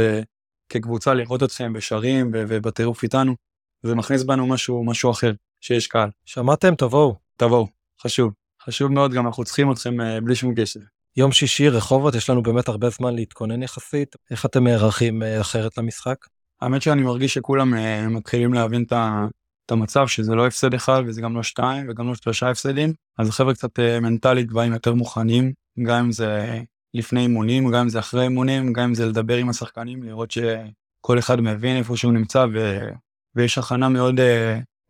כקבוצה 0.69 1.13
לראות 1.13 1.43
אתכם 1.43 1.73
בשרים 1.73 2.31
ובטירוף 2.33 3.03
איתנו. 3.03 3.35
זה 3.83 3.95
מכניס 3.95 4.23
בנו 4.23 4.47
משהו, 4.47 4.85
משהו 4.85 5.11
אחר, 5.11 5.31
שיש 5.61 5.87
קהל. 5.87 6.09
שמעתם? 6.25 6.75
תבואו. 6.75 7.15
תבואו, 7.37 7.67
חשוב. 8.01 8.33
חשוב 8.63 8.91
מאוד, 8.91 9.13
גם 9.13 9.25
אנחנו 9.25 9.43
צריכים 9.43 9.71
אתכם 9.71 10.01
uh, 10.01 10.21
בלי 10.23 10.35
שום 10.35 10.55
קשר. 10.55 10.79
יום 11.17 11.31
שישי, 11.31 11.69
רחובות, 11.69 12.15
יש 12.15 12.29
לנו 12.29 12.43
באמת 12.43 12.67
הרבה 12.67 12.89
זמן 12.89 13.15
להתכונן 13.15 13.63
יחסית. 13.63 14.15
איך 14.31 14.45
אתם 14.45 14.63
נערכים 14.63 15.23
uh, 15.23 15.41
אחרת 15.41 15.77
למשחק? 15.77 16.17
האמת 16.61 16.81
שאני 16.81 17.01
מרגיש 17.01 17.33
שכולם 17.33 17.73
מתחילים 18.15 18.53
להבין 18.53 18.83
את 18.87 19.71
המצב 19.71 20.07
שזה 20.07 20.35
לא 20.35 20.47
הפסד 20.47 20.73
אחד 20.73 21.01
וזה 21.07 21.21
גם 21.21 21.35
לא 21.35 21.43
שתיים 21.43 21.89
וגם 21.89 22.07
לא 22.07 22.15
שלושה 22.15 22.49
הפסדים 22.49 22.93
אז 23.17 23.29
החבר'ה 23.29 23.53
קצת 23.53 23.79
מנטלית 23.79 24.51
באים 24.51 24.73
יותר 24.73 24.93
מוכנים 24.93 25.53
גם 25.83 26.05
אם 26.05 26.11
זה 26.11 26.59
לפני 26.93 27.21
אימונים 27.21 27.71
גם 27.71 27.79
אם 27.79 27.89
זה 27.89 27.99
אחרי 27.99 28.23
אימונים 28.23 28.73
גם 28.73 28.83
אם 28.83 28.93
זה 28.93 29.05
לדבר 29.05 29.37
עם 29.37 29.49
השחקנים 29.49 30.03
לראות 30.03 30.31
שכל 30.31 31.19
אחד 31.19 31.41
מבין 31.41 31.77
איפה 31.77 31.97
שהוא 31.97 32.13
נמצא 32.13 32.45
ו... 32.53 32.79
ויש 33.35 33.57
הכנה 33.57 33.89
מאוד 33.89 34.19
uh, 34.19 34.23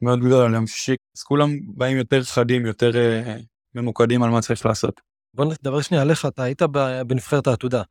מאוד 0.02 0.20
גדולה 0.20 0.48
ליום 0.48 0.68
שישי 0.68 0.96
אז 1.18 1.24
כולם 1.24 1.50
באים 1.68 1.98
יותר 1.98 2.24
חדים 2.24 2.66
יותר 2.66 2.92
uh, 2.92 3.42
ממוקדים 3.76 4.24
על 4.24 4.30
מה 4.30 4.42
צריך 4.42 4.66
לעשות. 4.66 5.02
בוא 5.34 5.46
נדבר 5.46 5.82
שנייה 5.82 6.04
עליך 6.04 6.26
אתה 6.26 6.44
היית 6.44 6.62
בנבחרת 7.08 7.48
העתודה. 7.48 7.82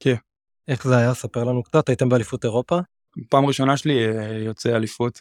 כן. 0.00 0.14
איך 0.68 0.88
זה 0.88 0.96
היה 0.96 1.14
ספר 1.14 1.44
לנו 1.44 1.62
קצת 1.62 1.88
הייתם 1.88 2.08
באליפות 2.08 2.44
אירופה 2.44 2.80
פעם 3.30 3.46
ראשונה 3.46 3.76
שלי 3.76 4.06
אה, 4.06 4.38
יוצא 4.38 4.76
אליפות 4.76 5.20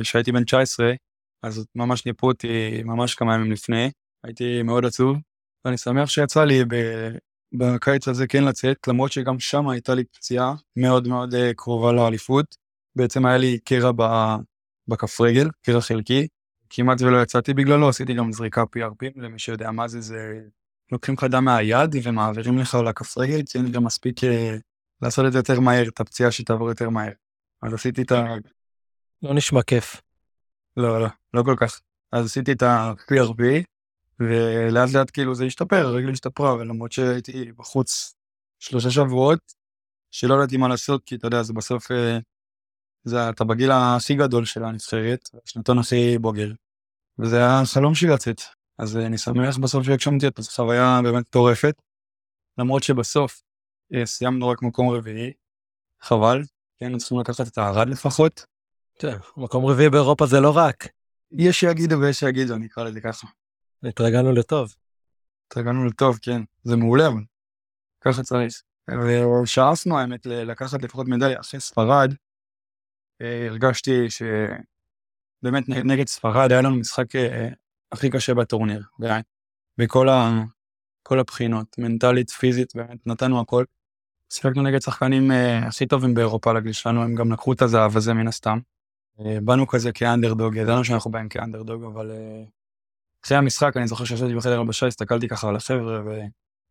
כשהייתי 0.00 0.32
בן 0.32 0.44
19 0.44 0.92
אז 1.42 1.66
ממש 1.74 2.06
ניפו 2.06 2.26
אותי 2.26 2.82
ממש 2.84 3.14
כמה 3.14 3.34
ימים 3.34 3.52
לפני 3.52 3.90
הייתי 4.24 4.62
מאוד 4.62 4.84
עצוב 4.84 5.16
ואני 5.64 5.78
שמח 5.78 6.08
שיצא 6.08 6.44
לי 6.44 6.64
בקיץ 7.52 8.08
הזה 8.08 8.26
כן 8.26 8.44
לצאת 8.44 8.88
למרות 8.88 9.12
שגם 9.12 9.38
שם 9.38 9.68
הייתה 9.68 9.94
לי 9.94 10.04
פציעה 10.04 10.54
מאוד 10.76 11.08
מאוד 11.08 11.34
אה, 11.34 11.54
קרובה 11.54 11.92
לאליפות 11.92 12.56
בעצם 12.96 13.26
היה 13.26 13.36
לי 13.36 13.58
קרע 13.58 13.90
בכף 14.88 15.20
רגל 15.20 15.48
קרע 15.62 15.80
חלקי 15.80 16.28
כמעט 16.70 17.02
ולא 17.02 17.22
יצאתי 17.22 17.54
בגללו 17.54 17.88
עשיתי 17.88 18.14
גם 18.14 18.32
זריקה 18.32 18.62
PRP 18.62 19.06
למי 19.16 19.38
שיודע 19.38 19.70
מה 19.70 19.88
זה 19.88 20.00
זה 20.00 20.40
לוקחים 20.92 21.14
לך 21.14 21.24
דם 21.24 21.44
מהיד 21.44 21.96
ומעבירים 22.02 22.58
לך 22.58 22.78
לכף 22.86 23.18
רגל 23.18 23.42
צריך 23.42 23.70
גם 23.70 23.84
מספיק 23.84 24.24
אה, 24.24 24.56
לעשות 25.02 25.26
את 25.26 25.32
זה 25.32 25.38
יותר 25.38 25.60
מהר 25.60 25.88
את 25.88 26.00
הפציעה 26.00 26.30
שתעבור 26.30 26.68
יותר 26.68 26.90
מהר. 26.90 27.12
אז 27.62 27.74
עשיתי 27.74 28.02
את 28.02 28.12
ה... 28.12 28.24
לא 29.22 29.34
נשמע 29.34 29.62
כיף. 29.62 30.00
לא, 30.76 31.00
לא, 31.00 31.08
לא 31.34 31.42
כל 31.42 31.54
כך. 31.58 31.80
אז 32.12 32.26
עשיתי 32.26 32.52
את 32.52 32.62
ה-PRP, 32.62 33.42
ולאט 34.20 34.88
לאט 34.94 35.10
כאילו 35.12 35.34
זה 35.34 35.44
השתפר, 35.44 35.86
הרגל 35.86 36.10
השתפרה, 36.10 36.54
ולמרות 36.54 36.92
שהייתי 36.92 37.52
בחוץ 37.52 38.14
שלושה 38.58 38.90
שבועות, 38.90 39.54
שלא 40.10 40.34
ידעתי 40.34 40.56
מה 40.56 40.68
לעשות, 40.68 41.04
כי 41.04 41.14
אתה 41.14 41.26
יודע, 41.26 41.42
זה 41.42 41.52
בסוף, 41.52 41.90
אה, 41.90 42.18
זה, 43.04 43.30
אתה 43.30 43.44
בגיל 43.44 43.70
הכי 43.70 44.14
גדול 44.14 44.44
של 44.44 44.64
הנבחרת, 44.64 45.30
השנתון 45.44 45.78
הכי 45.78 46.18
בוגר, 46.18 46.52
וזה 47.18 47.36
היה 47.36 47.62
חלום 47.74 47.94
שלי 47.94 48.08
לצאת. 48.08 48.40
אז 48.78 48.96
אה, 48.96 49.06
אני 49.06 49.18
שמח 49.18 49.58
בסוף 49.58 49.86
שהגשמתי 49.86 50.26
את 50.26 50.40
חוויה 50.54 51.00
באמת 51.02 51.26
מטורפת, 51.28 51.74
למרות 52.58 52.82
שבסוף 52.82 53.42
אה, 53.94 54.06
סיימנו 54.06 54.48
רק 54.48 54.62
מקום 54.62 54.88
רביעי, 54.88 55.32
חבל, 56.02 56.42
כן, 56.78 56.98
צריכים 56.98 57.20
לקחת 57.20 57.48
את 57.48 57.58
הערד 57.58 57.88
לפחות. 57.88 58.44
כן, 58.98 59.16
מקום 59.36 59.66
רביעי 59.66 59.90
באירופה 59.90 60.26
זה 60.26 60.40
לא 60.40 60.56
רק. 60.56 60.88
יש 61.32 61.60
שיגידו 61.60 62.00
ויש 62.00 62.20
שיגידו, 62.20 62.54
אני 62.54 62.66
אקרא 62.66 62.84
לזה 62.84 63.00
ככה. 63.00 63.26
התרגלנו 63.84 64.32
לטוב. 64.32 64.74
התרגלנו 65.46 65.84
לטוב, 65.84 66.18
כן, 66.22 66.42
זה 66.64 66.76
מעולה, 66.76 67.06
אבל 67.06 67.22
ככה 68.00 68.22
צריך. 68.22 68.62
ושאפנו 69.42 69.98
האמת 69.98 70.26
לקחת 70.26 70.82
לפחות 70.82 71.08
מדליה 71.08 71.40
אחרי 71.40 71.60
ספרד, 71.60 72.14
אה, 73.20 73.46
הרגשתי 73.46 74.06
שבאמת 74.10 75.68
נגד 75.68 76.08
ספרד 76.08 76.52
היה 76.52 76.62
לנו 76.62 76.76
משחק 76.76 77.16
אה, 77.16 77.48
הכי 77.92 78.10
קשה 78.10 78.34
בטורניר, 78.34 78.82
באמת, 78.98 79.24
בכל 79.78 80.08
ה... 80.08 80.42
כל 81.02 81.18
הבחינות, 81.18 81.78
מנטלית, 81.78 82.30
פיזית, 82.30 82.76
באמת 82.76 83.06
נתנו 83.06 83.40
הכל. 83.40 83.64
שיחקנו 84.32 84.62
נגד 84.62 84.80
שחקנים 84.80 85.30
uh, 85.30 85.34
הכי 85.66 85.86
טובים 85.86 86.14
באירופה 86.14 86.52
לגיל 86.52 86.72
שלנו, 86.72 87.02
הם 87.02 87.14
גם 87.14 87.32
לקחו 87.32 87.52
את 87.52 87.62
הזהב 87.62 87.96
הזה 87.96 88.14
מן 88.14 88.28
הסתם. 88.28 88.58
באנו 89.42 89.66
כזה 89.66 89.92
כאנדרדוג, 89.92 90.56
ידענו 90.56 90.84
שאנחנו 90.84 91.10
באים 91.10 91.28
כאנדרדוג, 91.28 91.84
אבל 91.84 92.10
אחרי 93.24 93.36
המשחק 93.36 93.76
אני 93.76 93.88
זוכר 93.88 94.04
שישבתי 94.04 94.34
בחדר 94.34 94.60
הבשה, 94.60 94.86
הסתכלתי 94.86 95.28
ככה 95.28 95.48
על 95.48 95.56
החבר'ה, 95.56 96.02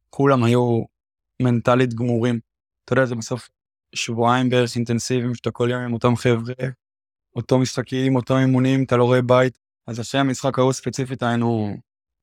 וכולם 0.09 0.43
היו 0.43 0.83
מנטלית 1.41 1.93
גמורים. 1.93 2.39
אתה 2.85 2.93
יודע, 2.93 3.05
זה 3.05 3.15
בסוף 3.15 3.49
שבועיים 3.95 4.49
בערך 4.49 4.75
אינטנסיביים, 4.75 5.35
שאתה 5.35 5.51
כל 5.51 5.67
יום 5.71 5.81
עם 5.81 5.93
אותם 5.93 6.15
חבר'ה, 6.15 6.53
אותו 7.35 7.59
משחקים, 7.59 8.15
אותו 8.15 8.37
אימונים, 8.37 8.83
אתה 8.83 8.97
לא 8.97 9.03
רואה 9.03 9.21
בית. 9.21 9.57
אז 9.87 9.99
אחרי 9.99 10.21
המשחק 10.21 10.59
ההוא 10.59 10.73
ספציפית 10.73 11.23
היינו, 11.23 11.77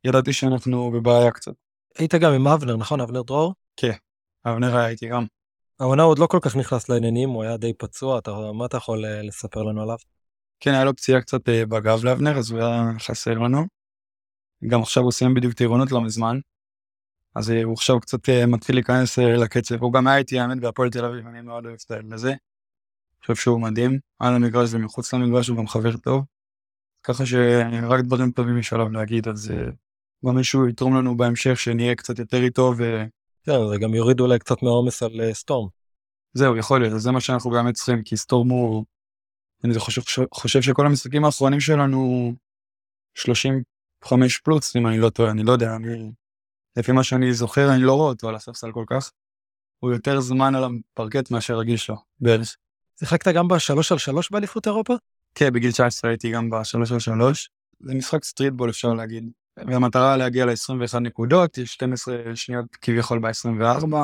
ידעתי 0.04 0.32
שאנחנו 0.32 0.90
בבעיה 0.90 1.30
קצת. 1.30 1.52
היית 1.98 2.14
גם 2.14 2.32
עם 2.32 2.46
אבנר, 2.46 2.76
נכון? 2.76 3.00
אבנר 3.00 3.22
דרור? 3.22 3.54
כן, 3.76 3.92
אבנר 4.46 4.76
היה 4.76 4.88
איתי 4.88 5.08
גם. 5.08 5.26
העונה 5.80 6.02
עוד 6.02 6.18
לא 6.18 6.26
כל 6.26 6.38
כך 6.42 6.56
נכנס 6.56 6.88
לעניינים, 6.88 7.28
הוא 7.28 7.42
היה 7.42 7.56
די 7.56 7.72
פצוע, 7.72 8.18
אתה, 8.18 8.30
מה 8.54 8.66
אתה 8.66 8.76
יכול 8.76 9.04
אה, 9.04 9.22
לספר 9.22 9.62
לנו 9.62 9.82
עליו? 9.82 9.96
כן, 10.60 10.74
היה 10.74 10.84
לו 10.84 10.96
פציעה 10.96 11.20
קצת 11.20 11.48
אה, 11.48 11.66
בגב 11.66 12.04
לאבנר, 12.04 12.38
אז 12.38 12.50
הוא 12.50 12.60
היה 12.60 12.92
חסר 12.98 13.34
לנו. 13.34 13.75
גם 14.68 14.82
עכשיו 14.82 15.02
הוא 15.02 15.12
סיים 15.12 15.34
בדיוק 15.34 15.52
טירונות 15.52 15.92
לא 15.92 16.00
מזמן. 16.00 16.38
אז 17.34 17.50
אה, 17.50 17.62
הוא 17.62 17.72
עכשיו 17.72 18.00
קצת 18.00 18.18
מתחיל 18.48 18.76
להיכנס 18.76 19.18
לקצב, 19.18 19.82
הוא 19.82 19.92
גם 19.92 20.06
היה 20.06 20.16
איתי 20.16 20.38
האמת 20.38 20.60
בהפועל 20.60 20.90
תל 20.90 21.04
אביב, 21.04 21.26
אני 21.26 21.40
מאוד 21.40 21.66
אוהב 21.66 21.76
את 21.86 21.90
הילד 21.90 22.12
הזה. 22.12 22.34
חושב 23.26 23.42
שהוא 23.42 23.60
מדהים, 23.60 23.98
על 24.18 24.34
המגרש 24.34 24.68
ומחוץ 24.72 25.14
למגרש 25.14 25.48
הוא 25.48 25.58
גם 25.58 25.66
חבר 25.66 25.96
טוב. 25.96 26.24
ככה 27.02 27.26
שרק 27.26 28.04
דברים 28.04 28.30
טובים 28.30 28.58
יש 28.58 28.72
עליו 28.72 28.88
להגיד, 28.88 29.28
אז 29.28 29.52
גם 30.26 30.36
מישהו 30.36 30.68
יתרום 30.68 30.96
לנו 30.96 31.16
בהמשך 31.16 31.58
שנהיה 31.58 31.94
קצת 31.94 32.18
יותר 32.18 32.42
איתו 32.42 32.72
ו... 32.78 33.04
כן, 33.44 33.52
זה 33.70 33.78
גם 33.78 33.94
יוריד 33.94 34.20
אולי 34.20 34.38
קצת 34.38 34.62
מהעומס 34.62 35.02
על 35.02 35.32
סטורם. 35.32 35.68
זהו, 36.34 36.56
יכול 36.56 36.80
להיות, 36.80 37.00
זה 37.00 37.12
מה 37.12 37.20
שאנחנו 37.20 37.50
באמת 37.50 37.74
צריכים, 37.74 38.02
כי 38.02 38.16
סטורם 38.16 38.48
הוא... 38.48 38.84
אני 39.64 39.78
חושב, 39.78 40.26
חושב 40.34 40.62
שכל 40.62 40.86
המשחקים 40.86 41.24
האחרונים 41.24 41.60
שלנו 41.60 42.32
35 44.06 44.38
פלוס, 44.38 44.76
אם 44.76 44.86
אני 44.86 44.98
לא 44.98 45.10
טועה, 45.10 45.30
אני 45.30 45.42
לא 45.42 45.52
יודע, 45.52 45.76
אני... 45.76 46.10
לפי 46.76 46.92
מה 46.92 47.04
שאני 47.04 47.32
זוכר, 47.32 47.72
אני 47.74 47.82
לא 47.82 47.92
רואה 47.92 48.08
אותו 48.08 48.28
על 48.28 48.34
הספסל 48.34 48.72
כל 48.72 48.84
כך. 48.86 49.10
הוא 49.78 49.92
יותר 49.92 50.20
זמן 50.20 50.54
על 50.54 50.64
הפרקט 50.64 51.30
מאשר 51.30 51.58
רגיש 51.58 51.90
לו, 51.90 51.96
בערך. 52.20 52.56
שיחקת 52.98 53.34
גם 53.34 53.48
בשלוש 53.48 53.92
על 53.92 53.98
שלוש 53.98 54.30
באליפות 54.30 54.66
אירופה? 54.66 54.94
כן, 55.34 55.52
בגיל 55.52 55.72
19 55.72 56.10
הייתי 56.10 56.30
גם 56.30 56.50
בשלוש 56.50 56.92
על 56.92 56.98
שלוש. 56.98 57.50
זה 57.80 57.94
משחק 57.94 58.24
streetball 58.24 58.70
אפשר 58.70 58.94
להגיד. 58.94 59.30
והמטרה 59.56 60.16
להגיע 60.16 60.46
ל-21 60.46 60.98
נקודות, 60.98 61.58
יש 61.58 61.72
12 61.72 62.16
שניות 62.34 62.76
כביכול 62.76 63.18
ב-24. 63.18 63.96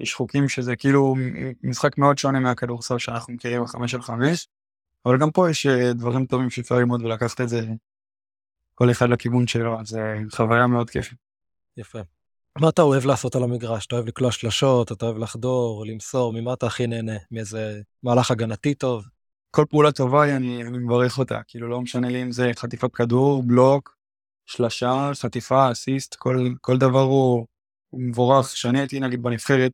יש 0.00 0.14
חוקים 0.14 0.48
שזה 0.48 0.76
כאילו 0.76 1.14
משחק 1.62 1.98
מאוד 1.98 2.18
שונה 2.18 2.40
מהכדורסל 2.40 2.98
שאנחנו 2.98 3.34
מכירים 3.34 3.62
בחמש 3.62 3.94
על 3.94 4.02
חמש, 4.02 4.48
אבל 5.06 5.18
גם 5.18 5.30
פה 5.30 5.50
יש 5.50 5.66
אה, 5.66 5.92
דברים 5.92 6.26
טובים 6.26 6.50
שאפשר 6.50 6.74
ללמוד 6.74 7.02
ולקחת 7.02 7.40
את 7.40 7.48
זה 7.48 7.60
כל 8.78 8.90
אחד 8.90 9.08
לכיוון 9.08 9.46
שלו, 9.46 9.80
אז 9.80 9.86
זה 9.86 10.16
חוויה 10.30 10.66
מאוד 10.66 10.90
כיפית. 10.90 11.18
יפה. 11.76 11.98
מה 12.58 12.68
אתה 12.68 12.82
אוהב 12.82 13.04
לעשות 13.04 13.36
על 13.36 13.42
המגרש? 13.42 13.86
אתה 13.86 13.94
אוהב 13.94 14.06
לקלוע 14.06 14.32
שלשות, 14.32 14.92
אתה 14.92 15.06
אוהב 15.06 15.18
לחדור, 15.18 15.86
למסור, 15.86 16.32
ממה 16.32 16.52
אתה 16.52 16.66
הכי 16.66 16.86
נהנה? 16.86 17.16
מאיזה 17.30 17.80
מהלך 18.02 18.30
הגנתי 18.30 18.74
טוב? 18.74 19.04
כל 19.50 19.64
פעולה 19.70 19.92
טובה 19.92 20.36
אני, 20.36 20.62
אני 20.62 20.78
מברך 20.78 21.18
אותה, 21.18 21.40
כאילו 21.48 21.68
לא 21.68 21.80
משנה 21.80 22.08
לי 22.08 22.22
אם 22.22 22.32
זה 22.32 22.50
חטיפת 22.56 22.94
כדור, 22.94 23.42
בלוק, 23.42 23.96
שלשה, 24.46 25.10
חטיפה, 25.14 25.72
אסיסט, 25.72 26.14
כל, 26.14 26.48
כל 26.60 26.78
דבר 26.78 27.00
הוא, 27.00 27.46
הוא 27.90 28.00
מבורך. 28.00 28.46
כשאני 28.46 28.78
הייתי 28.78 29.00
נגיד 29.00 29.22
בנבחרת, 29.22 29.72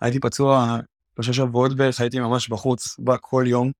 הייתי 0.00 0.20
פצוע 0.20 0.78
שלושה 1.14 1.32
שבועות 1.32 1.76
בערך, 1.76 2.00
הייתי 2.00 2.20
ממש 2.20 2.48
בחוץ, 2.48 2.96
בא 2.98 3.16
כל 3.20 3.44
יום, 3.46 3.72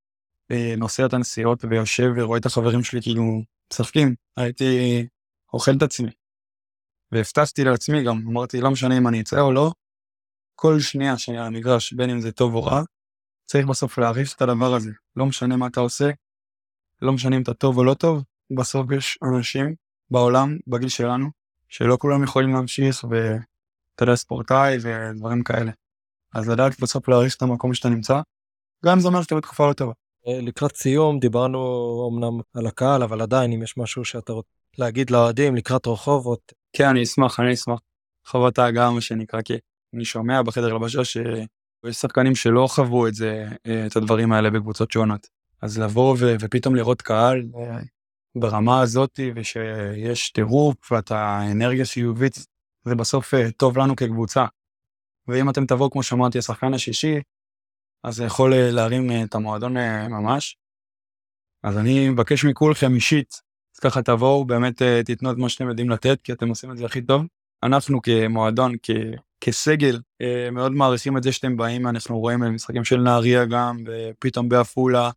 אה, 0.51 0.75
נוסע 0.77 1.07
את 1.07 1.15
הנסיעות 1.15 1.65
ויושב 1.65 2.13
ורואה 2.17 2.39
את 2.39 2.47
החברים 2.47 2.85
שלי 2.85 3.03
כאילו 3.03 3.43
משחקים, 3.73 4.15
הייתי 4.37 5.07
אוכל 5.53 5.73
את 5.77 5.83
עצמי. 5.83 6.11
והבטחתי 7.13 7.65
לעצמי 7.65 8.05
גם, 8.05 8.23
אמרתי, 8.29 8.61
לא 8.61 8.71
משנה 8.71 8.99
אם 8.99 9.09
אני 9.09 9.21
אצא 9.21 9.41
או 9.41 9.53
לא, 9.53 9.73
כל 10.55 10.81
שנייה 10.81 11.15
על 11.29 11.37
המגרש, 11.37 11.93
בין 11.93 12.11
אם 12.11 12.21
זה 12.21 12.33
טוב 12.33 12.55
או 12.55 12.65
רע, 12.65 12.83
צריך 13.47 13.67
בסוף 13.67 13.99
להעריך 13.99 14.35
את 14.37 14.43
הדבר 14.43 14.75
הזה. 14.75 14.91
לא 15.17 15.27
משנה 15.27 15.57
מה 15.57 15.67
אתה 15.67 15.81
עושה, 15.81 16.11
לא 17.03 17.13
משנה 17.13 17.37
אם 17.37 17.43
אתה 17.43 17.55
טוב 17.55 17.79
או 17.79 17.85
לא 17.85 17.95
טוב, 17.95 18.23
בסוף 18.57 18.87
יש 18.91 19.19
אנשים 19.23 19.75
בעולם, 20.11 20.57
בגיל 20.67 20.89
שלנו, 20.89 21.31
שלא 21.69 21.97
כולם 22.01 22.25
יכולים 22.25 22.55
להמשיך, 22.55 23.05
ואתה 23.05 24.03
יודע, 24.03 24.15
ספורטאי 24.15 24.77
ודברים 24.83 25.43
כאלה. 25.45 25.73
אז 26.35 26.49
לדעת 26.49 26.81
בסוף 26.81 27.09
להעריך 27.09 27.37
את 27.37 27.43
המקום 27.43 27.75
שאתה 27.75 27.89
נמצא, 27.89 28.21
גם 28.85 28.93
אם 28.93 29.01
זה 29.01 29.09
אומר 29.09 29.23
שאתה 29.23 29.35
בתקופה 29.35 29.69
לא 29.69 29.73
טובה. 29.73 29.93
לקראת 30.27 30.77
סיום 30.77 31.19
דיברנו 31.19 31.59
אמנם 32.13 32.41
על 32.55 32.67
הקהל, 32.67 33.03
אבל 33.03 33.21
עדיין 33.21 33.53
אם 33.53 33.63
יש 33.63 33.77
משהו 33.77 34.05
שאתה 34.05 34.33
רוצה 34.33 34.49
להגיד 34.79 35.11
לאוהדים 35.11 35.57
לקראת 35.57 35.87
רחובות. 35.87 36.53
כן, 36.73 36.89
אני 36.89 37.03
אשמח, 37.03 37.41
אני 37.41 37.55
אשמח. 37.55 37.81
חוות 38.27 38.59
ההגעה 38.59 38.91
מה 38.91 39.01
שנקרא, 39.01 39.43
כי 39.43 39.55
אני 39.95 40.05
שומע 40.05 40.43
בחדר 40.43 40.73
לבשה 40.73 41.05
שיש 41.05 41.97
שחקנים 41.97 42.35
שלא 42.35 42.67
חוו 42.71 43.07
את 43.07 43.15
זה, 43.15 43.49
אה, 43.67 43.87
את 43.87 43.97
הדברים 43.97 44.33
האלה 44.33 44.51
בקבוצות 44.51 44.91
שונות. 44.91 45.27
אז 45.63 45.79
לבוא 45.79 46.17
ו- 46.19 46.35
ופתאום 46.41 46.75
לראות 46.75 47.03
קהל, 47.03 47.43
אה, 47.57 47.79
ברמה 48.39 48.81
הזאת 48.81 49.21
ושיש 49.35 50.31
טירוף 50.31 50.93
ואתה 50.93 51.41
אנרגיה 51.53 51.85
חיובית 51.85 52.47
זה 52.85 52.95
בסוף 52.95 53.35
אה, 53.35 53.51
טוב 53.51 53.79
לנו 53.79 53.97
כקבוצה. 53.97 54.47
ואם 55.29 55.51
אתם 55.51 55.67
תבואו 55.67 55.91
כמו 55.91 56.03
שאמרתי 56.03 56.39
השחקן 56.39 56.75
השישי 56.75 57.21
אז 58.05 58.15
זה 58.15 58.25
יכול 58.25 58.55
אה, 58.55 58.71
להרים 58.71 59.11
אה, 59.11 59.23
את 59.25 59.35
המועדון 59.35 59.77
ממש. 60.11 60.57
אז 61.63 61.79
אני 61.79 62.09
מבקש 62.09 62.45
מכולכם 62.45 62.95
אישית 62.95 63.43
אז 63.75 63.81
ככה 63.81 64.03
תבואו 64.03 64.45
באמת 64.45 64.83
תיתנו 64.83 65.33
את 65.33 65.37
מה 65.37 65.49
שאתם 65.49 65.69
יודעים 65.69 65.91
לתת 65.91 66.21
כי 66.23 66.33
אתם 66.33 66.49
עושים 66.49 66.71
את 66.71 66.77
זה 66.77 66.85
הכי 66.85 67.03
טוב. 67.03 67.23
אנחנו 67.63 68.03
כמועדון 68.03 68.75
כ... 68.83 68.91
כסגל 69.41 70.01
מאוד 70.53 70.73
מעריכים 70.73 71.17
את 71.17 71.23
זה 71.23 71.33
שאתם 71.33 71.57
באים 71.57 71.87
אנחנו 71.87 72.19
רואים 72.19 72.55
משחקים 72.55 72.85
של 72.85 73.01
נהריה 73.01 73.45
גם 73.45 73.77
ופתאום 73.87 74.49
בעפולה 74.49 75.11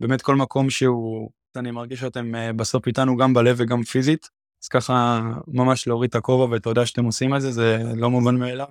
באמת 0.00 0.22
כל 0.22 0.36
מקום 0.36 0.70
שהוא 0.70 1.30
אני 1.58 1.70
מרגיש 1.70 2.00
שאתם 2.00 2.34
אה, 2.34 2.52
בסוף 2.52 2.86
איתנו 2.86 3.16
גם 3.16 3.34
בלב 3.34 3.56
וגם 3.58 3.82
פיזית, 3.82 4.30
אז 4.62 4.68
ככה 4.68 5.20
ממש 5.48 5.86
להוריד 5.86 6.08
את 6.08 6.14
הכובע 6.14 6.56
ותודה 6.56 6.86
שאתם 6.86 7.04
עושים 7.04 7.34
את 7.34 7.40
זה, 7.40 7.52
זה 7.52 7.78
לא 7.96 8.10
מובן 8.10 8.36
מאליו. 8.36 8.68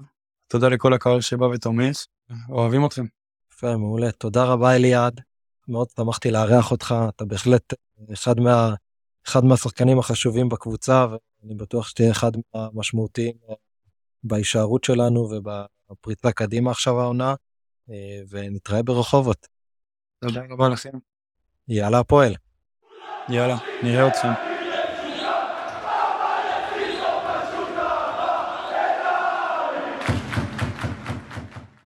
תודה 0.48 0.68
לכל 0.70 0.94
הקהל 0.94 1.22
שבא 1.22 1.46
ותומך, 1.46 2.06
אוהבים 2.50 2.86
אתכם. 2.86 3.06
יפה, 3.58 3.78
מעולה. 3.78 4.12
תודה 4.12 4.44
רבה 4.44 4.76
אליעד. 4.76 5.22
מאוד 5.68 5.88
שמחתי 5.90 6.32
לארח 6.32 6.72
אותך, 6.72 6.96
אתה 7.10 7.26
בהחלט 7.26 7.74
אחד, 8.14 8.40
מה, 8.40 8.74
אחד 9.28 9.46
מהשחקנים 9.46 10.00
החשובים 10.00 10.50
בקבוצה, 10.50 11.06
ואני 11.12 11.56
בטוח 11.56 11.88
שתהיה 11.88 12.12
אחד 12.12 12.32
מהמשמעותיים 12.54 13.34
אה, 13.50 13.56
בהישארות 14.24 14.84
שלנו 14.84 15.30
ובפריצה 15.30 16.32
קדימה 16.32 16.72
עכשיו 16.72 17.00
העונה, 17.00 17.36
אה, 17.90 18.22
ונתראה 18.30 18.84
ברחובות. 18.84 19.48
תודה 20.20 20.42
רבה 20.50 20.70
לכם. 20.70 20.98
יאללה 21.68 22.00
הפועל. 22.00 22.36
יאללה, 23.30 23.58
נראה 23.84 24.08
אתכם. 24.08 24.47